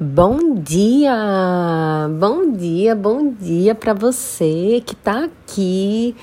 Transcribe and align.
Bom 0.00 0.54
dia, 0.54 1.14
bom 2.18 2.50
dia, 2.50 2.94
bom 2.94 3.30
dia 3.30 3.74
para 3.74 3.92
você 3.92 4.82
que 4.86 4.94
está 4.94 5.24
aqui 5.24 6.16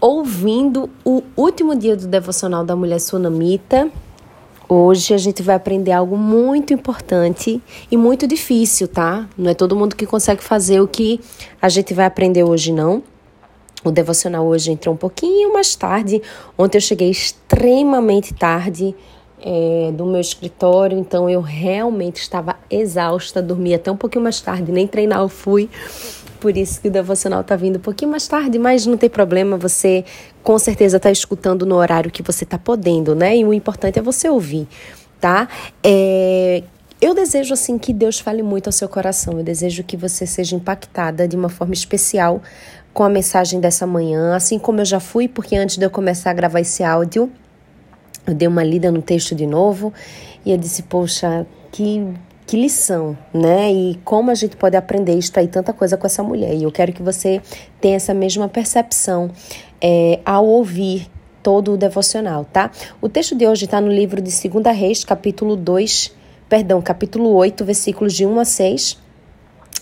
ouvindo 0.00 0.88
o 1.04 1.22
último 1.36 1.76
dia 1.76 1.96
do 1.96 2.06
devocional 2.08 2.64
da 2.64 2.74
mulher 2.74 2.98
sunamita. 2.98 3.90
Hoje 4.66 5.12
a 5.12 5.18
gente 5.18 5.42
vai 5.42 5.54
aprender 5.54 5.92
algo 5.92 6.16
muito 6.16 6.72
importante 6.72 7.62
e 7.90 7.96
muito 7.98 8.26
difícil, 8.26 8.88
tá? 8.88 9.28
Não 9.36 9.50
é 9.50 9.54
todo 9.54 9.76
mundo 9.76 9.94
que 9.94 10.06
consegue 10.06 10.42
fazer 10.42 10.80
o 10.80 10.88
que 10.88 11.20
a 11.60 11.68
gente 11.68 11.92
vai 11.92 12.06
aprender 12.06 12.42
hoje, 12.42 12.72
não. 12.72 13.02
O 13.84 13.90
devocional 13.90 14.46
hoje 14.46 14.72
entrou 14.72 14.94
um 14.94 14.98
pouquinho 14.98 15.52
mais 15.52 15.76
tarde. 15.76 16.22
Ontem 16.56 16.78
eu 16.78 16.82
cheguei 16.82 17.10
extremamente 17.10 18.32
tarde 18.32 18.96
é, 19.46 19.92
do 19.92 20.06
meu 20.06 20.20
escritório, 20.20 20.98
então 20.98 21.28
eu 21.28 21.42
realmente 21.42 22.16
estava 22.16 22.56
exausta, 22.70 23.42
dormi 23.42 23.74
até 23.74 23.90
um 23.90 23.96
pouquinho 23.96 24.24
mais 24.24 24.40
tarde, 24.40 24.72
nem 24.72 24.86
treinar 24.86 25.20
eu 25.20 25.28
fui. 25.28 25.68
Por 26.40 26.56
isso 26.56 26.80
que 26.80 26.88
o 26.88 26.90
devocional 26.90 27.42
está 27.42 27.54
vindo 27.54 27.76
um 27.76 27.80
pouquinho 27.80 28.10
mais 28.10 28.26
tarde, 28.26 28.58
mas 28.58 28.86
não 28.86 28.96
tem 28.96 29.10
problema, 29.10 29.58
você 29.58 30.04
com 30.42 30.58
certeza 30.58 30.96
está 30.96 31.10
escutando 31.10 31.66
no 31.66 31.74
horário 31.74 32.10
que 32.10 32.22
você 32.22 32.44
está 32.44 32.58
podendo, 32.58 33.14
né? 33.14 33.36
E 33.36 33.44
o 33.44 33.52
importante 33.52 33.98
é 33.98 34.02
você 34.02 34.28
ouvir, 34.28 34.66
tá? 35.20 35.46
É, 35.82 36.62
eu 37.00 37.14
desejo 37.14 37.52
assim 37.52 37.78
que 37.78 37.92
Deus 37.92 38.18
fale 38.18 38.42
muito 38.42 38.68
ao 38.68 38.72
seu 38.72 38.88
coração. 38.88 39.38
Eu 39.38 39.44
desejo 39.44 39.84
que 39.84 39.96
você 39.96 40.26
seja 40.26 40.56
impactada 40.56 41.28
de 41.28 41.36
uma 41.36 41.50
forma 41.50 41.74
especial 41.74 42.42
com 42.94 43.02
a 43.02 43.10
mensagem 43.10 43.60
dessa 43.60 43.86
manhã, 43.86 44.34
assim 44.34 44.58
como 44.58 44.80
eu 44.80 44.84
já 44.84 45.00
fui, 45.00 45.28
porque 45.28 45.56
antes 45.56 45.76
de 45.76 45.84
eu 45.84 45.90
começar 45.90 46.30
a 46.30 46.34
gravar 46.34 46.60
esse 46.60 46.82
áudio, 46.82 47.30
eu 48.26 48.34
dei 48.34 48.48
uma 48.48 48.64
lida 48.64 48.90
no 48.90 49.02
texto 49.02 49.34
de 49.34 49.46
novo 49.46 49.92
e 50.44 50.50
eu 50.50 50.56
disse, 50.56 50.82
poxa, 50.82 51.46
que, 51.70 52.06
que 52.46 52.56
lição, 52.56 53.16
né? 53.32 53.72
E 53.72 54.00
como 54.04 54.30
a 54.30 54.34
gente 54.34 54.56
pode 54.56 54.76
aprender 54.76 55.14
isso 55.14 55.32
aí 55.36 55.48
tanta 55.48 55.72
coisa 55.72 55.96
com 55.96 56.06
essa 56.06 56.22
mulher. 56.22 56.54
E 56.54 56.62
eu 56.62 56.72
quero 56.72 56.92
que 56.92 57.02
você 57.02 57.40
tenha 57.80 57.96
essa 57.96 58.14
mesma 58.14 58.48
percepção 58.48 59.30
é, 59.80 60.20
ao 60.24 60.46
ouvir 60.46 61.10
todo 61.42 61.74
o 61.74 61.76
devocional, 61.76 62.46
tá? 62.46 62.70
O 63.02 63.08
texto 63.08 63.36
de 63.36 63.46
hoje 63.46 63.66
está 63.66 63.80
no 63.80 63.88
livro 63.88 64.22
de 64.22 64.48
2 64.48 64.76
Reis, 64.76 65.04
capítulo 65.04 65.56
2, 65.56 66.10
perdão, 66.48 66.80
capítulo 66.80 67.34
8, 67.34 67.64
versículos 67.64 68.14
de 68.14 68.24
1 68.24 68.40
a 68.40 68.44
6. 68.44 68.98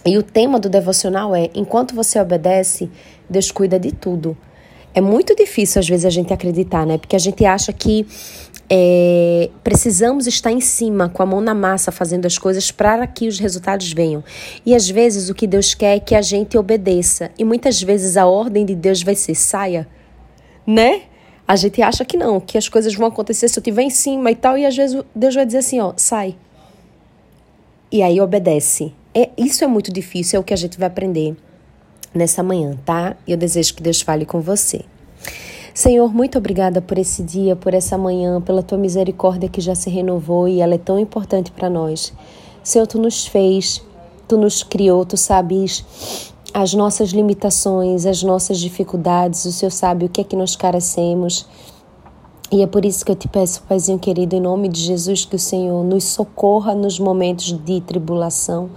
E 0.04 0.18
o 0.18 0.22
tema 0.22 0.58
do 0.58 0.68
devocional 0.68 1.36
é: 1.36 1.50
enquanto 1.54 1.94
você 1.94 2.18
obedece, 2.20 2.90
Deus 3.30 3.52
cuida 3.52 3.78
de 3.78 3.92
tudo. 3.92 4.36
É 4.94 5.00
muito 5.00 5.34
difícil, 5.34 5.80
às 5.80 5.88
vezes, 5.88 6.04
a 6.04 6.10
gente 6.10 6.32
acreditar, 6.32 6.86
né? 6.86 6.98
Porque 6.98 7.16
a 7.16 7.18
gente 7.18 7.44
acha 7.44 7.72
que 7.72 8.06
é, 8.68 9.50
precisamos 9.62 10.26
estar 10.26 10.50
em 10.50 10.60
cima, 10.60 11.08
com 11.08 11.22
a 11.22 11.26
mão 11.26 11.40
na 11.40 11.54
massa, 11.54 11.92
fazendo 11.92 12.26
as 12.26 12.38
coisas 12.38 12.70
para 12.70 13.06
que 13.06 13.28
os 13.28 13.38
resultados 13.38 13.92
venham. 13.92 14.24
E 14.64 14.74
às 14.74 14.88
vezes 14.88 15.28
o 15.28 15.34
que 15.34 15.46
Deus 15.46 15.74
quer 15.74 15.96
é 15.96 16.00
que 16.00 16.14
a 16.14 16.22
gente 16.22 16.56
obedeça. 16.56 17.30
E 17.38 17.44
muitas 17.44 17.82
vezes 17.82 18.16
a 18.16 18.26
ordem 18.26 18.64
de 18.64 18.74
Deus 18.74 19.02
vai 19.02 19.14
ser 19.14 19.34
saia, 19.34 19.86
né? 20.66 21.02
A 21.46 21.56
gente 21.56 21.82
acha 21.82 22.04
que 22.04 22.16
não, 22.16 22.40
que 22.40 22.56
as 22.56 22.68
coisas 22.68 22.94
vão 22.94 23.08
acontecer 23.08 23.48
se 23.48 23.58
eu 23.58 23.60
estiver 23.60 23.82
em 23.82 23.90
cima 23.90 24.30
e 24.30 24.34
tal. 24.34 24.56
E 24.56 24.64
às 24.64 24.76
vezes 24.76 25.02
Deus 25.14 25.34
vai 25.34 25.44
dizer 25.44 25.58
assim: 25.58 25.80
ó, 25.80 25.92
sai. 25.96 26.34
E 27.90 28.02
aí 28.02 28.20
obedece. 28.20 28.94
É, 29.14 29.28
isso 29.36 29.62
é 29.62 29.66
muito 29.66 29.92
difícil, 29.92 30.38
é 30.38 30.40
o 30.40 30.44
que 30.44 30.54
a 30.54 30.56
gente 30.56 30.78
vai 30.78 30.86
aprender 30.86 31.36
nessa 32.14 32.42
manhã, 32.42 32.76
tá? 32.84 33.16
E 33.26 33.32
eu 33.32 33.36
desejo 33.36 33.74
que 33.74 33.82
Deus 33.82 34.00
fale 34.00 34.24
com 34.24 34.40
você. 34.40 34.84
Senhor, 35.74 36.12
muito 36.12 36.36
obrigada 36.36 36.82
por 36.82 36.98
esse 36.98 37.22
dia, 37.22 37.56
por 37.56 37.72
essa 37.72 37.96
manhã, 37.96 38.40
pela 38.42 38.62
tua 38.62 38.76
misericórdia 38.76 39.48
que 39.48 39.60
já 39.60 39.74
se 39.74 39.88
renovou 39.88 40.46
e 40.46 40.60
ela 40.60 40.74
é 40.74 40.78
tão 40.78 40.98
importante 40.98 41.50
para 41.50 41.70
nós. 41.70 42.12
Senhor, 42.62 42.86
tu 42.86 42.98
nos 42.98 43.26
fez, 43.26 43.82
tu 44.28 44.36
nos 44.36 44.62
criou, 44.62 45.06
tu 45.06 45.16
sabes 45.16 46.32
as 46.52 46.74
nossas 46.74 47.10
limitações, 47.10 48.04
as 48.04 48.22
nossas 48.22 48.58
dificuldades, 48.58 49.46
o 49.46 49.52
Senhor 49.52 49.70
sabe 49.70 50.04
o 50.04 50.08
que 50.10 50.20
é 50.20 50.24
que 50.24 50.36
nós 50.36 50.54
carecemos. 50.54 51.46
E 52.50 52.60
é 52.62 52.66
por 52.66 52.84
isso 52.84 53.02
que 53.02 53.10
eu 53.10 53.16
te 53.16 53.26
peço, 53.26 53.62
Paizinho 53.62 53.98
querido, 53.98 54.36
em 54.36 54.40
nome 54.40 54.68
de 54.68 54.80
Jesus, 54.80 55.24
que 55.24 55.36
o 55.36 55.38
Senhor 55.38 55.82
nos 55.82 56.04
socorra 56.04 56.74
nos 56.74 56.98
momentos 56.98 57.50
de 57.64 57.80
tribulação 57.80 58.68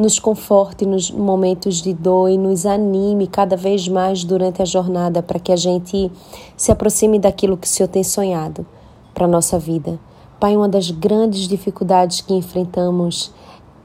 nos 0.00 0.18
conforte 0.18 0.86
nos 0.86 1.10
momentos 1.10 1.82
de 1.82 1.92
dor 1.92 2.30
e 2.30 2.38
nos 2.38 2.64
anime 2.64 3.26
cada 3.26 3.54
vez 3.54 3.86
mais 3.86 4.24
durante 4.24 4.62
a 4.62 4.64
jornada 4.64 5.22
para 5.22 5.38
que 5.38 5.52
a 5.52 5.56
gente 5.56 6.10
se 6.56 6.72
aproxime 6.72 7.18
daquilo 7.18 7.56
que 7.56 7.66
o 7.66 7.70
Senhor 7.70 7.88
tem 7.88 8.02
sonhado 8.02 8.66
para 9.12 9.26
a 9.26 9.28
nossa 9.28 9.58
vida. 9.58 10.00
Pai, 10.40 10.56
uma 10.56 10.70
das 10.70 10.90
grandes 10.90 11.46
dificuldades 11.46 12.22
que 12.22 12.32
enfrentamos 12.32 13.30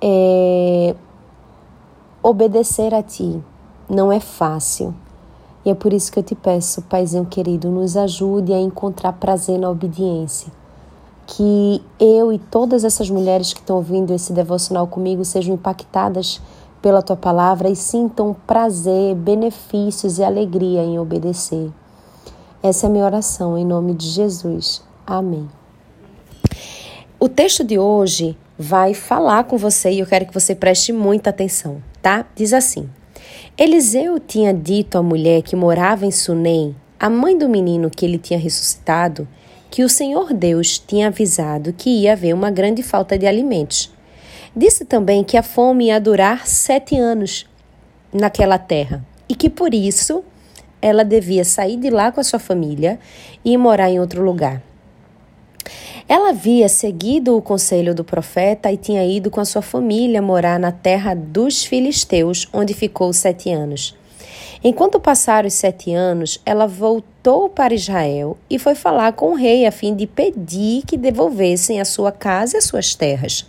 é 0.02 0.96
obedecer 2.24 2.94
a 2.94 3.04
Ti. 3.04 3.44
Não 3.90 4.10
é 4.10 4.22
fácil. 4.22 4.96
E 5.66 5.70
é 5.70 5.76
por 5.76 5.92
isso 5.92 6.12
que 6.12 6.20
eu 6.20 6.24
te 6.24 6.36
peço, 6.36 6.82
Paizinho 6.84 7.26
querido, 7.26 7.70
nos 7.70 7.98
ajude 7.98 8.54
a 8.54 8.60
encontrar 8.60 9.12
prazer 9.14 9.60
na 9.60 9.70
obediência 9.70 10.50
que 11.28 11.82
eu 12.00 12.32
e 12.32 12.38
todas 12.38 12.84
essas 12.84 13.10
mulheres 13.10 13.54
que 13.54 13.60
estão 13.60 13.78
ouvindo 13.78 14.14
esse 14.14 14.32
devocional 14.32 14.88
comigo 14.88 15.26
sejam 15.26 15.56
impactadas 15.56 16.42
pela 16.82 17.02
tua 17.02 17.16
palavra 17.16 17.70
e 17.70 17.76
sintam 17.76 18.36
prazer, 18.46 19.16
benefícios 19.16 20.20
e 20.20 20.24
alegria 20.24 20.84
em 20.84 21.00
obedecer. 21.00 21.72
Essa 22.62 22.86
é 22.86 22.88
a 22.88 22.92
minha 22.92 23.06
oração 23.06 23.58
em 23.58 23.66
nome 23.66 23.94
de 23.94 24.08
Jesus. 24.08 24.84
Amém. 25.06 25.50
O 27.20 27.28
texto 27.28 27.64
de 27.64 27.80
hoje 27.80 28.38
vai 28.58 28.94
falar 28.94 29.46
com 29.46 29.58
você 29.58 29.92
e 29.92 30.00
eu 30.00 30.06
quero 30.06 30.26
que 30.26 30.34
você 30.34 30.54
preste 30.54 30.94
muita 30.94 31.32
atenção, 31.32 31.82
tá? 32.02 32.26
Diz 32.36 32.54
assim: 32.54 32.90
Eliseu 33.58 34.20
tinha 34.20 34.54
dito 34.54 34.98
à 34.98 35.04
mulher 35.04 35.42
que 35.42 35.56
morava 35.56 36.06
em 36.06 36.12
Sunem, 36.12 36.76
a 37.00 37.10
mãe 37.10 37.38
do 37.38 37.50
menino 37.50 37.90
que 37.90 38.06
ele 38.06 38.18
tinha 38.18 38.38
ressuscitado, 38.38 39.28
que 39.76 39.84
o 39.84 39.90
Senhor 39.90 40.34
Deus 40.34 40.80
tinha 40.80 41.08
avisado 41.08 41.74
que 41.74 41.90
ia 41.90 42.14
haver 42.14 42.34
uma 42.34 42.50
grande 42.50 42.82
falta 42.82 43.18
de 43.18 43.28
alimentos. 43.28 43.92
Disse 44.56 44.86
também 44.86 45.22
que 45.22 45.36
a 45.36 45.44
fome 45.44 45.88
ia 45.88 46.00
durar 46.00 46.48
sete 46.48 46.98
anos 46.98 47.46
naquela 48.14 48.58
terra 48.58 49.06
e 49.28 49.36
que 49.36 49.50
por 49.50 49.74
isso 49.74 50.24
ela 50.82 51.04
devia 51.04 51.44
sair 51.44 51.76
de 51.76 51.90
lá 51.90 52.10
com 52.10 52.22
a 52.22 52.24
sua 52.24 52.40
família 52.40 52.98
e 53.44 53.58
morar 53.58 53.90
em 53.90 54.00
outro 54.00 54.24
lugar. 54.24 54.64
Ela 56.08 56.30
havia 56.30 56.70
seguido 56.70 57.36
o 57.36 57.42
conselho 57.42 57.94
do 57.94 58.06
profeta 58.06 58.72
e 58.72 58.78
tinha 58.78 59.06
ido 59.06 59.30
com 59.30 59.42
a 59.42 59.46
sua 59.46 59.62
família 59.62 60.22
morar 60.22 60.58
na 60.58 60.72
terra 60.72 61.14
dos 61.14 61.66
filisteus, 61.66 62.48
onde 62.54 62.74
ficou 62.74 63.12
sete 63.12 63.52
anos. 63.52 63.94
Enquanto 64.68 65.00
passaram 65.00 65.48
os 65.48 65.54
sete 65.54 65.94
anos, 65.94 66.42
ela 66.44 66.66
voltou 66.66 67.48
para 67.48 67.76
Israel 67.76 68.36
e 68.50 68.58
foi 68.58 68.74
falar 68.74 69.14
com 69.14 69.30
o 69.30 69.36
rei 69.36 69.64
a 69.64 69.72
fim 69.72 69.94
de 69.94 70.08
pedir 70.08 70.82
que 70.88 70.98
devolvessem 70.98 71.80
a 71.80 71.86
sua 71.86 72.12
casa 72.12 72.56
e 72.56 72.58
as 72.58 72.64
suas 72.64 72.96
terras. 72.96 73.46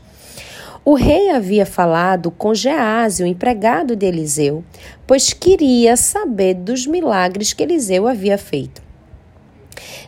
O 0.84 0.92
rei 0.92 1.30
havia 1.30 1.64
falado 1.64 2.30
com 2.30 2.54
Gease, 2.54 3.22
o 3.22 3.26
empregado 3.26 3.96
de 3.96 4.04
Eliseu, 4.04 4.62
pois 5.06 5.32
queria 5.32 5.96
saber 5.96 6.52
dos 6.52 6.86
milagres 6.86 7.54
que 7.54 7.62
Eliseu 7.62 8.06
havia 8.06 8.36
feito. 8.36 8.82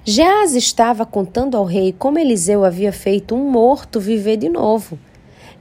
Gease 0.04 0.58
estava 0.58 1.06
contando 1.06 1.56
ao 1.56 1.64
rei 1.64 1.90
como 1.98 2.18
Eliseu 2.18 2.66
havia 2.66 2.92
feito 2.92 3.34
um 3.34 3.50
morto 3.50 3.98
viver 3.98 4.36
de 4.36 4.50
novo. 4.50 4.98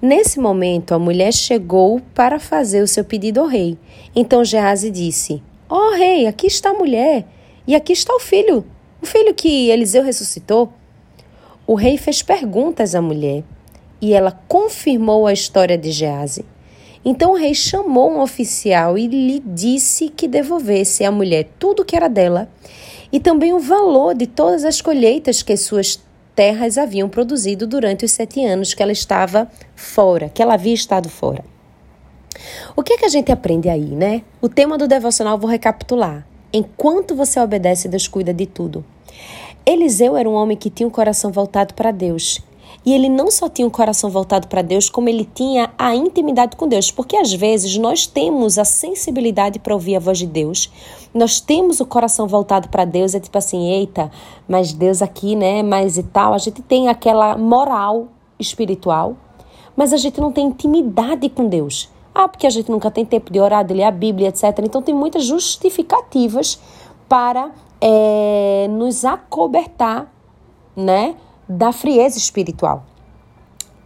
Nesse 0.02 0.40
momento, 0.40 0.94
a 0.94 1.00
mulher 1.00 1.34
chegou 1.34 2.00
para 2.13 2.40
fazer 2.40 2.84
o 2.84 2.88
seu 2.88 3.03
pedido 3.03 3.40
ao 3.40 3.47
rei. 3.47 3.78
Então 4.16 4.46
Gease 4.46 4.91
disse: 4.91 5.41
Ó 5.68 5.75
oh, 5.75 5.96
rei, 5.96 6.28
aqui 6.28 6.46
está 6.46 6.69
a 6.69 6.74
mulher, 6.74 7.25
e 7.66 7.75
aqui 7.75 7.94
está 7.94 8.13
o 8.16 8.19
filho, 8.19 8.63
o 9.02 9.06
filho 9.06 9.34
que 9.34 9.69
Eliseu 9.69 10.03
ressuscitou. 10.03 10.72
O 11.66 11.74
rei 11.74 11.97
fez 11.97 12.22
perguntas 12.22 12.94
à 12.94 13.02
mulher, 13.02 13.44
e 14.00 14.13
ela 14.13 14.40
confirmou 14.47 15.25
a 15.25 15.34
história 15.34 15.78
de 15.78 15.91
Gease. 15.91 16.46
Então 17.03 17.32
o 17.32 17.35
rei 17.35 17.55
chamou 17.55 18.11
um 18.11 18.22
oficial 18.22 18.97
e 18.97 19.08
lhe 19.08 19.40
disse 19.40 20.09
que 20.09 20.28
devolvesse 20.28 21.03
à 21.05 21.11
mulher 21.11 21.47
tudo 21.58 21.85
que 21.85 21.96
era 21.96 22.08
dela 22.08 22.50
e 23.11 23.20
também 23.20 23.53
o 23.53 23.59
valor 23.59 24.14
de 24.14 24.28
todas 24.28 24.66
as 24.66 24.82
colheitas 24.82 25.41
que 25.41 25.55
suas 25.55 26.00
terras 26.37 26.78
haviam 26.78 27.09
produzido 27.09 27.66
durante 27.66 28.05
os 28.05 28.11
sete 28.11 28.45
anos 28.45 28.75
que 28.75 28.84
ela 28.84 28.91
estava 28.91 29.49
fora, 29.75 30.29
que 30.29 30.39
ela 30.39 30.53
havia 30.53 30.75
estado 30.75 31.09
fora. 31.09 31.43
O 32.75 32.84
que 32.84 32.93
é 32.93 32.97
que 32.97 33.05
a 33.05 33.09
gente 33.09 33.31
aprende 33.31 33.67
aí, 33.67 33.95
né? 33.95 34.22
O 34.39 34.47
tema 34.47 34.78
do 34.78 34.87
devocional 34.87 35.39
vou 35.39 35.49
recapitular. 35.49 36.28
Enquanto 36.53 37.16
você 37.16 37.39
obedece, 37.39 37.89
Deus 37.89 38.07
cuida 38.07 38.31
de 38.31 38.45
tudo. 38.45 38.85
Eliseu 39.66 40.16
era 40.16 40.29
um 40.29 40.34
homem 40.34 40.55
que 40.55 40.69
tinha 40.69 40.85
um 40.85 40.91
coração 40.91 41.31
voltado 41.31 41.73
para 41.73 41.89
Deus. 41.89 42.40
E 42.87 42.93
ele 42.93 43.09
não 43.09 43.29
só 43.29 43.49
tinha 43.49 43.67
um 43.67 43.69
coração 43.69 44.09
voltado 44.09 44.47
para 44.47 44.61
Deus, 44.61 44.89
como 44.89 45.09
ele 45.09 45.25
tinha 45.25 45.69
a 45.78 45.93
intimidade 45.93 46.55
com 46.55 46.69
Deus. 46.69 46.89
Porque 46.89 47.17
às 47.17 47.34
vezes 47.34 47.78
nós 47.78 48.07
temos 48.07 48.57
a 48.57 48.63
sensibilidade 48.63 49.59
para 49.59 49.73
ouvir 49.73 49.97
a 49.97 49.99
voz 49.99 50.19
de 50.19 50.25
Deus, 50.25 50.72
nós 51.13 51.41
temos 51.41 51.81
o 51.81 51.85
coração 51.85 52.29
voltado 52.29 52.69
para 52.69 52.85
Deus, 52.85 53.13
é 53.13 53.19
tipo 53.19 53.37
assim, 53.37 53.72
eita, 53.73 54.09
mas 54.47 54.72
Deus 54.72 55.01
aqui, 55.01 55.35
né, 55.35 55.61
mas 55.63 55.97
e 55.97 56.03
tal. 56.03 56.34
A 56.34 56.37
gente 56.37 56.61
tem 56.61 56.87
aquela 56.87 57.37
moral 57.37 58.07
espiritual, 58.39 59.17
mas 59.75 59.91
a 59.91 59.97
gente 59.97 60.22
não 60.22 60.31
tem 60.31 60.45
intimidade 60.45 61.28
com 61.28 61.45
Deus. 61.45 61.90
Ah, 62.16 62.29
porque 62.29 62.47
a 62.47 62.49
gente 62.49 62.72
nunca 62.72 62.90
tem 62.90 63.03
tempo 63.03 63.33
de 63.33 63.40
orar, 63.41 63.66
de 63.66 63.73
ler 63.73 63.83
a 63.83 63.91
Bíblia, 63.91 64.29
etc. 64.29 64.59
Então 64.63 64.81
tem 64.81 64.95
muitas 64.95 65.25
justificativas 65.25 66.57
para 67.09 67.51
é, 67.81 68.67
nos 68.69 69.03
acobertar, 69.03 70.09
né, 70.73 71.17
da 71.47 71.72
frieza 71.72 72.17
espiritual. 72.17 72.84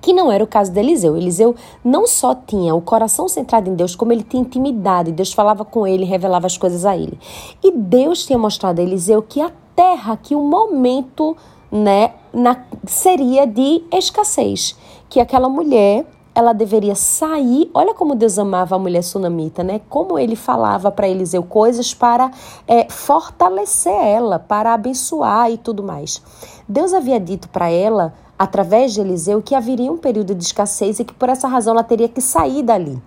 Que 0.01 0.13
não 0.13 0.31
era 0.31 0.43
o 0.43 0.47
caso 0.47 0.71
de 0.71 0.79
Eliseu. 0.79 1.15
Eliseu 1.15 1.55
não 1.83 2.07
só 2.07 2.33
tinha 2.33 2.73
o 2.73 2.81
coração 2.81 3.27
centrado 3.27 3.69
em 3.69 3.75
Deus, 3.75 3.95
como 3.95 4.11
ele 4.11 4.23
tinha 4.23 4.41
intimidade. 4.41 5.11
Deus 5.11 5.31
falava 5.31 5.63
com 5.63 5.85
ele, 5.85 6.03
revelava 6.03 6.47
as 6.47 6.57
coisas 6.57 6.85
a 6.85 6.97
ele. 6.97 7.19
E 7.63 7.71
Deus 7.71 8.25
tinha 8.25 8.39
mostrado 8.39 8.81
a 8.81 8.83
Eliseu 8.83 9.21
que 9.21 9.39
a 9.39 9.51
terra, 9.75 10.17
que 10.17 10.33
o 10.33 10.41
momento, 10.41 11.37
né, 11.71 12.13
na, 12.33 12.65
seria 12.87 13.45
de 13.45 13.83
escassez, 13.91 14.75
que 15.07 15.19
aquela 15.19 15.47
mulher 15.47 16.05
ela 16.41 16.53
deveria 16.53 16.95
sair. 16.95 17.69
Olha 17.73 17.93
como 17.93 18.15
Deus 18.15 18.37
amava 18.37 18.75
a 18.75 18.79
mulher 18.79 19.03
sunamita, 19.03 19.63
né? 19.63 19.81
Como 19.89 20.17
ele 20.17 20.35
falava 20.35 20.91
para 20.91 21.07
Eliseu 21.07 21.43
coisas 21.43 21.93
para 21.93 22.31
é, 22.67 22.87
fortalecer 22.89 23.93
ela, 23.93 24.39
para 24.39 24.73
abençoar 24.73 25.51
e 25.51 25.57
tudo 25.57 25.83
mais. 25.83 26.21
Deus 26.67 26.93
havia 26.93 27.19
dito 27.19 27.47
para 27.49 27.69
ela, 27.69 28.13
através 28.37 28.93
de 28.93 29.01
Eliseu, 29.01 29.41
que 29.41 29.55
haveria 29.55 29.91
um 29.91 29.97
período 29.97 30.33
de 30.33 30.43
escassez 30.43 30.99
e 30.99 31.05
que 31.05 31.13
por 31.13 31.29
essa 31.29 31.47
razão 31.47 31.73
ela 31.73 31.83
teria 31.83 32.09
que 32.09 32.21
sair 32.21 32.63
dali. 32.63 33.01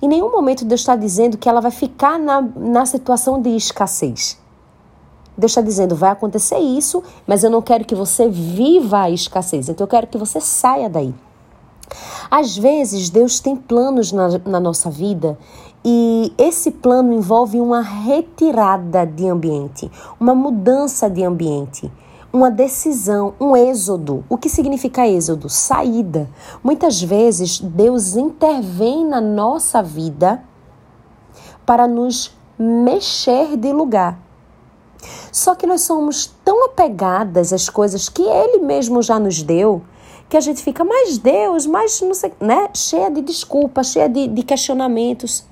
Em 0.00 0.08
nenhum 0.08 0.30
momento 0.30 0.64
Deus 0.64 0.80
está 0.80 0.94
dizendo 0.94 1.38
que 1.38 1.48
ela 1.48 1.60
vai 1.60 1.70
ficar 1.70 2.18
na, 2.18 2.40
na 2.40 2.86
situação 2.86 3.40
de 3.40 3.50
escassez. 3.50 4.38
Deus 5.36 5.50
está 5.50 5.60
dizendo, 5.60 5.96
vai 5.96 6.10
acontecer 6.10 6.58
isso, 6.58 7.02
mas 7.26 7.42
eu 7.42 7.50
não 7.50 7.60
quero 7.60 7.84
que 7.84 7.94
você 7.94 8.28
viva 8.28 9.00
a 9.02 9.10
escassez, 9.10 9.68
então 9.68 9.84
eu 9.84 9.88
quero 9.88 10.06
que 10.06 10.16
você 10.16 10.40
saia 10.40 10.88
daí. 10.88 11.12
Às 12.36 12.56
vezes, 12.56 13.10
Deus 13.10 13.38
tem 13.38 13.54
planos 13.54 14.10
na, 14.10 14.26
na 14.44 14.58
nossa 14.58 14.90
vida 14.90 15.38
e 15.84 16.34
esse 16.36 16.72
plano 16.72 17.12
envolve 17.12 17.60
uma 17.60 17.80
retirada 17.80 19.06
de 19.06 19.28
ambiente, 19.28 19.88
uma 20.18 20.34
mudança 20.34 21.08
de 21.08 21.22
ambiente 21.22 21.88
uma 22.32 22.50
decisão, 22.50 23.34
um 23.38 23.56
êxodo. 23.56 24.24
O 24.28 24.36
que 24.36 24.48
significa 24.48 25.06
êxodo? 25.06 25.48
Saída. 25.48 26.28
Muitas 26.64 27.00
vezes 27.00 27.60
Deus 27.60 28.16
intervém 28.16 29.06
na 29.06 29.20
nossa 29.20 29.80
vida 29.80 30.42
para 31.64 31.86
nos 31.86 32.36
mexer 32.58 33.56
de 33.56 33.72
lugar. 33.72 34.18
Só 35.30 35.54
que 35.54 35.64
nós 35.64 35.82
somos 35.82 36.34
tão 36.44 36.64
apegadas 36.64 37.52
às 37.52 37.68
coisas 37.68 38.08
que 38.08 38.22
Ele 38.22 38.58
mesmo 38.58 39.00
já 39.00 39.20
nos 39.20 39.40
deu 39.40 39.80
que 40.34 40.38
a 40.38 40.40
gente 40.40 40.64
fica, 40.64 40.84
mais 40.84 41.16
Deus, 41.16 41.64
mais 41.64 42.00
não 42.00 42.12
sei, 42.12 42.32
né? 42.40 42.68
Cheia 42.74 43.08
de 43.08 43.20
desculpas, 43.20 43.92
cheia 43.92 44.08
de, 44.08 44.26
de 44.26 44.42
questionamentos. 44.42 45.44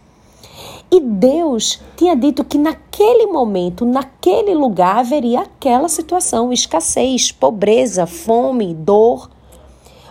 E 0.90 0.98
Deus 0.98 1.80
tinha 1.96 2.16
dito 2.16 2.42
que 2.42 2.58
naquele 2.58 3.26
momento, 3.26 3.86
naquele 3.86 4.52
lugar, 4.54 4.98
haveria 4.98 5.42
aquela 5.42 5.88
situação: 5.88 6.52
escassez, 6.52 7.30
pobreza, 7.30 8.06
fome, 8.06 8.74
dor. 8.74 9.30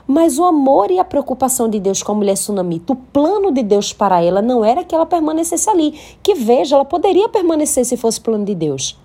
Mas 0.08 0.40
o 0.40 0.46
amor 0.46 0.90
e 0.90 1.00
a 1.00 1.04
preocupação 1.04 1.68
de 1.68 1.78
Deus 1.78 2.02
com 2.02 2.14
a 2.14 2.16
mulher 2.16 2.38
sunamita, 2.38 2.94
o 2.94 2.96
plano 2.96 3.52
de 3.52 3.64
Deus 3.64 3.92
para 3.92 4.24
ela 4.24 4.42
não 4.42 4.64
era 4.64 4.86
que 4.86 4.96
ela 4.96 5.06
permanecesse 5.06 5.70
ali. 5.70 6.00
Que 6.24 6.34
veja, 6.34 6.76
ela 6.76 6.86
poderia 6.86 7.28
permanecer 7.28 7.84
se 7.84 7.98
fosse 7.98 8.22
plano 8.22 8.46
de 8.46 8.56
Deus. 8.56 8.98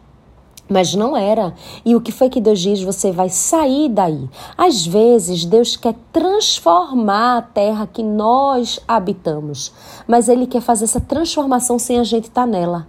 Mas 0.69 0.95
não 0.95 1.17
era. 1.17 1.55
E 1.85 1.95
o 1.95 2.01
que 2.01 2.11
foi 2.11 2.29
que 2.29 2.41
Deus 2.41 2.61
diz? 2.61 2.83
Você 2.83 3.13
vai 3.13 3.29
sair 3.29 3.89
daí. 3.89 4.29
Às 4.59 4.85
vezes, 4.87 5.45
Deus 5.45 5.77
quer 5.77 5.95
transformar 6.13 7.39
a 7.39 7.43
terra 7.43 7.87
que 7.87 8.03
nós 8.03 8.81
habitamos, 8.87 9.73
mas 10.09 10.29
Ele 10.29 10.47
quer 10.47 10.61
fazer 10.61 10.85
essa 10.85 11.01
transformação 11.01 11.79
sem 11.79 12.01
a 12.01 12.05
gente 12.05 12.25
estar 12.25 12.43
tá 12.43 12.47
nela. 12.47 12.87